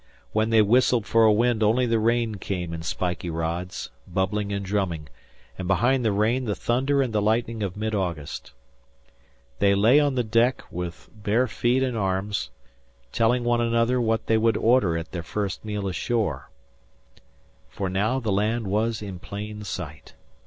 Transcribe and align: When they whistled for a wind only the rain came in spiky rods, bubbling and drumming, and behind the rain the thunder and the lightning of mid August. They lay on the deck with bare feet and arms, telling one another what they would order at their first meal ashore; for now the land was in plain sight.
When 0.31 0.49
they 0.49 0.63
whistled 0.63 1.05
for 1.05 1.25
a 1.25 1.31
wind 1.31 1.61
only 1.61 1.85
the 1.85 1.99
rain 1.99 2.33
came 2.39 2.73
in 2.73 2.81
spiky 2.81 3.29
rods, 3.29 3.91
bubbling 4.07 4.51
and 4.51 4.65
drumming, 4.65 5.09
and 5.59 5.67
behind 5.67 6.03
the 6.03 6.11
rain 6.11 6.45
the 6.45 6.55
thunder 6.55 7.03
and 7.03 7.13
the 7.13 7.21
lightning 7.21 7.61
of 7.61 7.77
mid 7.77 7.93
August. 7.93 8.51
They 9.59 9.75
lay 9.75 9.99
on 9.99 10.15
the 10.15 10.23
deck 10.23 10.63
with 10.71 11.07
bare 11.13 11.45
feet 11.45 11.83
and 11.83 11.95
arms, 11.95 12.49
telling 13.11 13.43
one 13.43 13.61
another 13.61 14.01
what 14.01 14.25
they 14.25 14.39
would 14.39 14.57
order 14.57 14.97
at 14.97 15.11
their 15.11 15.21
first 15.21 15.63
meal 15.63 15.87
ashore; 15.87 16.49
for 17.69 17.87
now 17.87 18.19
the 18.19 18.31
land 18.31 18.65
was 18.65 19.03
in 19.03 19.19
plain 19.19 19.63
sight. 19.63 20.15